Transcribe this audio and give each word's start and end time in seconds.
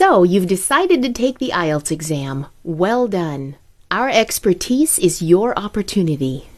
So, 0.00 0.22
you've 0.22 0.46
decided 0.46 1.02
to 1.02 1.12
take 1.12 1.38
the 1.38 1.50
IELTS 1.50 1.90
exam. 1.92 2.46
Well 2.64 3.06
done. 3.06 3.56
Our 3.90 4.08
expertise 4.08 4.98
is 4.98 5.20
your 5.20 5.52
opportunity. 5.58 6.48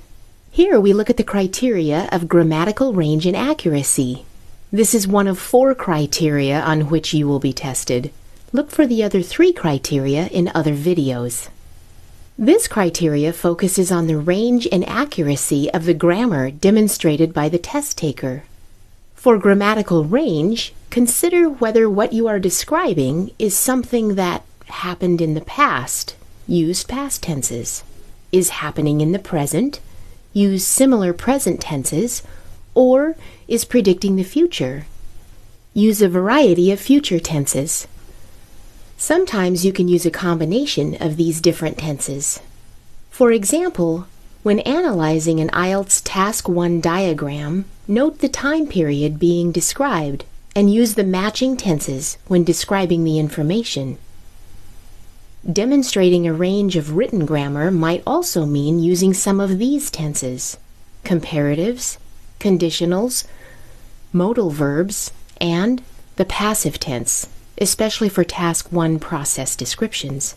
Here 0.52 0.78
we 0.78 0.92
look 0.92 1.10
at 1.10 1.16
the 1.16 1.24
criteria 1.24 2.08
of 2.12 2.28
grammatical 2.28 2.94
range 2.94 3.26
and 3.26 3.34
accuracy. 3.36 4.24
This 4.70 4.94
is 4.94 5.08
one 5.08 5.26
of 5.26 5.40
four 5.40 5.74
criteria 5.74 6.60
on 6.60 6.88
which 6.88 7.12
you 7.12 7.26
will 7.26 7.40
be 7.40 7.52
tested. 7.52 8.12
Look 8.52 8.70
for 8.70 8.86
the 8.86 9.02
other 9.02 9.22
three 9.22 9.52
criteria 9.52 10.28
in 10.28 10.52
other 10.54 10.76
videos. 10.76 11.48
This 12.38 12.68
criteria 12.68 13.32
focuses 13.32 13.90
on 13.90 14.06
the 14.06 14.18
range 14.18 14.68
and 14.70 14.88
accuracy 14.88 15.68
of 15.74 15.84
the 15.84 15.94
grammar 15.94 16.52
demonstrated 16.52 17.34
by 17.34 17.48
the 17.48 17.58
test 17.58 17.98
taker. 17.98 18.44
For 19.22 19.38
grammatical 19.38 20.04
range, 20.04 20.74
consider 20.90 21.48
whether 21.48 21.88
what 21.88 22.12
you 22.12 22.26
are 22.26 22.40
describing 22.40 23.30
is 23.38 23.56
something 23.56 24.16
that 24.16 24.42
happened 24.66 25.20
in 25.20 25.34
the 25.34 25.40
past, 25.40 26.16
use 26.48 26.82
past 26.82 27.22
tenses, 27.22 27.84
is 28.32 28.58
happening 28.58 29.00
in 29.00 29.12
the 29.12 29.20
present, 29.20 29.78
use 30.32 30.66
similar 30.66 31.12
present 31.12 31.60
tenses, 31.60 32.24
or 32.74 33.14
is 33.46 33.64
predicting 33.64 34.16
the 34.16 34.24
future. 34.24 34.86
Use 35.72 36.02
a 36.02 36.08
variety 36.08 36.72
of 36.72 36.80
future 36.80 37.20
tenses. 37.20 37.86
Sometimes 38.96 39.64
you 39.64 39.72
can 39.72 39.86
use 39.86 40.04
a 40.04 40.10
combination 40.10 40.96
of 41.00 41.16
these 41.16 41.40
different 41.40 41.78
tenses. 41.78 42.40
For 43.10 43.30
example, 43.30 44.08
when 44.42 44.58
analyzing 44.60 45.38
an 45.38 45.48
IELTS 45.50 46.02
Task 46.04 46.48
1 46.48 46.80
diagram, 46.80 47.64
note 47.86 48.18
the 48.18 48.28
time 48.28 48.66
period 48.66 49.20
being 49.20 49.52
described 49.52 50.24
and 50.56 50.72
use 50.72 50.94
the 50.94 51.04
matching 51.04 51.56
tenses 51.56 52.18
when 52.26 52.42
describing 52.42 53.04
the 53.04 53.20
information. 53.20 53.98
Demonstrating 55.50 56.26
a 56.26 56.32
range 56.32 56.74
of 56.76 56.96
written 56.96 57.24
grammar 57.24 57.70
might 57.70 58.02
also 58.04 58.44
mean 58.44 58.80
using 58.80 59.14
some 59.14 59.38
of 59.38 59.58
these 59.58 59.90
tenses 59.90 60.56
comparatives, 61.04 61.98
conditionals, 62.38 63.26
modal 64.12 64.50
verbs, 64.50 65.12
and 65.40 65.82
the 66.16 66.24
passive 66.24 66.78
tense, 66.78 67.28
especially 67.58 68.08
for 68.08 68.24
Task 68.24 68.70
1 68.72 68.98
process 68.98 69.56
descriptions. 69.56 70.34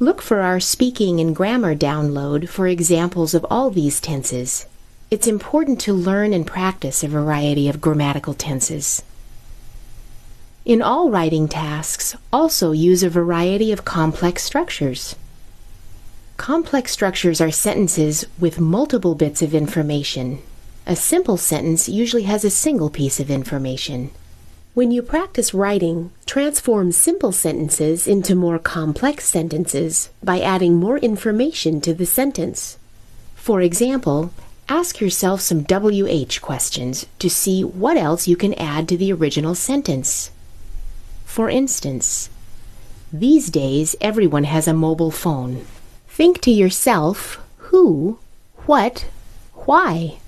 Look 0.00 0.22
for 0.22 0.42
our 0.42 0.60
speaking 0.60 1.18
and 1.18 1.34
grammar 1.34 1.74
download 1.74 2.48
for 2.48 2.68
examples 2.68 3.34
of 3.34 3.44
all 3.50 3.68
these 3.68 4.00
tenses. 4.00 4.66
It's 5.10 5.26
important 5.26 5.80
to 5.80 5.92
learn 5.92 6.32
and 6.32 6.46
practice 6.46 7.02
a 7.02 7.08
variety 7.08 7.68
of 7.68 7.80
grammatical 7.80 8.32
tenses. 8.32 9.02
In 10.64 10.82
all 10.82 11.10
writing 11.10 11.48
tasks, 11.48 12.14
also 12.32 12.70
use 12.70 13.02
a 13.02 13.10
variety 13.10 13.72
of 13.72 13.84
complex 13.84 14.44
structures. 14.44 15.16
Complex 16.36 16.92
structures 16.92 17.40
are 17.40 17.50
sentences 17.50 18.24
with 18.38 18.60
multiple 18.60 19.16
bits 19.16 19.42
of 19.42 19.52
information. 19.52 20.38
A 20.86 20.94
simple 20.94 21.36
sentence 21.36 21.88
usually 21.88 22.22
has 22.22 22.44
a 22.44 22.50
single 22.50 22.88
piece 22.88 23.18
of 23.18 23.32
information. 23.32 24.12
When 24.78 24.92
you 24.92 25.02
practice 25.02 25.52
writing, 25.52 26.12
transform 26.24 26.92
simple 26.92 27.32
sentences 27.32 28.06
into 28.06 28.36
more 28.36 28.60
complex 28.60 29.24
sentences 29.24 30.10
by 30.22 30.38
adding 30.38 30.76
more 30.76 30.98
information 30.98 31.80
to 31.80 31.92
the 31.92 32.06
sentence. 32.06 32.78
For 33.34 33.60
example, 33.60 34.32
ask 34.68 35.00
yourself 35.00 35.40
some 35.40 35.64
WH 35.64 36.40
questions 36.40 37.06
to 37.18 37.28
see 37.28 37.64
what 37.64 37.96
else 37.96 38.28
you 38.28 38.36
can 38.36 38.54
add 38.54 38.86
to 38.90 38.96
the 38.96 39.12
original 39.12 39.56
sentence. 39.56 40.30
For 41.24 41.50
instance, 41.50 42.30
these 43.12 43.50
days 43.50 43.96
everyone 44.00 44.44
has 44.44 44.68
a 44.68 44.72
mobile 44.72 45.10
phone. 45.10 45.66
Think 46.06 46.40
to 46.42 46.52
yourself 46.52 47.44
who, 47.72 48.20
what, 48.66 49.06
why. 49.54 50.18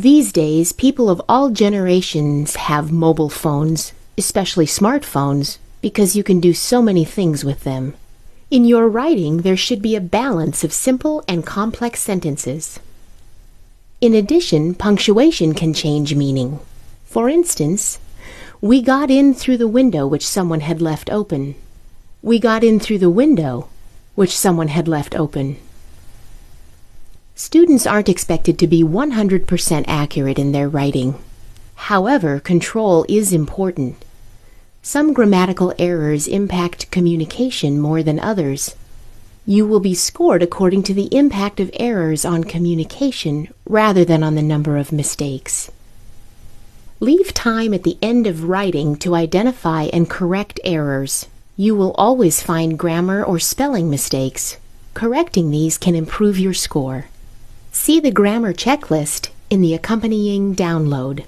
These 0.00 0.32
days, 0.32 0.72
people 0.72 1.10
of 1.10 1.20
all 1.28 1.50
generations 1.50 2.56
have 2.56 2.90
mobile 2.90 3.28
phones, 3.28 3.92
especially 4.16 4.64
smartphones, 4.64 5.58
because 5.82 6.16
you 6.16 6.24
can 6.24 6.40
do 6.40 6.54
so 6.54 6.80
many 6.80 7.04
things 7.04 7.44
with 7.44 7.64
them. 7.64 7.92
In 8.50 8.64
your 8.64 8.88
writing, 8.88 9.42
there 9.42 9.58
should 9.58 9.82
be 9.82 9.94
a 9.94 10.00
balance 10.00 10.64
of 10.64 10.72
simple 10.72 11.22
and 11.28 11.44
complex 11.44 12.00
sentences. 12.00 12.80
In 14.00 14.14
addition, 14.14 14.74
punctuation 14.74 15.52
can 15.52 15.74
change 15.74 16.14
meaning. 16.14 16.60
For 17.04 17.28
instance, 17.28 17.98
we 18.62 18.80
got 18.80 19.10
in 19.10 19.34
through 19.34 19.58
the 19.58 19.68
window 19.68 20.06
which 20.06 20.26
someone 20.26 20.60
had 20.60 20.80
left 20.80 21.10
open. 21.10 21.56
We 22.22 22.38
got 22.38 22.64
in 22.64 22.80
through 22.80 23.00
the 23.00 23.10
window 23.10 23.68
which 24.14 24.34
someone 24.34 24.68
had 24.68 24.88
left 24.88 25.14
open. 25.14 25.58
Students 27.42 27.86
aren't 27.86 28.10
expected 28.10 28.58
to 28.58 28.66
be 28.66 28.84
100% 28.84 29.84
accurate 29.88 30.38
in 30.38 30.52
their 30.52 30.68
writing. 30.68 31.14
However, 31.74 32.38
control 32.38 33.06
is 33.08 33.32
important. 33.32 34.04
Some 34.82 35.14
grammatical 35.14 35.72
errors 35.78 36.28
impact 36.28 36.90
communication 36.90 37.80
more 37.80 38.02
than 38.02 38.20
others. 38.20 38.76
You 39.46 39.66
will 39.66 39.80
be 39.80 39.94
scored 39.94 40.42
according 40.42 40.82
to 40.82 40.94
the 40.94 41.08
impact 41.16 41.60
of 41.60 41.70
errors 41.80 42.26
on 42.26 42.44
communication 42.44 43.48
rather 43.64 44.04
than 44.04 44.22
on 44.22 44.34
the 44.34 44.42
number 44.42 44.76
of 44.76 44.92
mistakes. 44.92 45.70
Leave 47.00 47.32
time 47.32 47.72
at 47.72 47.84
the 47.84 47.96
end 48.02 48.26
of 48.26 48.50
writing 48.50 48.96
to 48.96 49.14
identify 49.14 49.84
and 49.84 50.10
correct 50.10 50.60
errors. 50.62 51.26
You 51.56 51.74
will 51.74 51.94
always 51.94 52.42
find 52.42 52.78
grammar 52.78 53.24
or 53.24 53.38
spelling 53.38 53.88
mistakes. 53.88 54.58
Correcting 54.92 55.50
these 55.50 55.78
can 55.78 55.94
improve 55.94 56.38
your 56.38 56.52
score. 56.52 57.06
See 57.72 58.00
the 58.00 58.10
grammar 58.10 58.52
checklist 58.52 59.30
in 59.48 59.60
the 59.60 59.74
accompanying 59.74 60.56
download. 60.56 61.24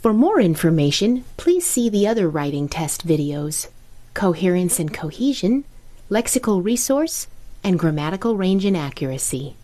For 0.00 0.14
more 0.14 0.40
information, 0.40 1.24
please 1.36 1.66
see 1.66 1.90
the 1.90 2.06
other 2.06 2.26
writing 2.26 2.68
test 2.68 3.06
videos 3.06 3.68
Coherence 4.14 4.80
and 4.80 4.94
Cohesion, 4.94 5.64
Lexical 6.08 6.64
Resource, 6.64 7.26
and 7.62 7.78
Grammatical 7.78 8.34
Range 8.34 8.64
and 8.64 8.76
Accuracy. 8.76 9.56